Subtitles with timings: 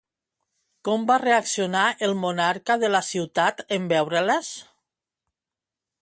[0.87, 4.51] Com va reaccionar el monarca de la ciutat en veure-les?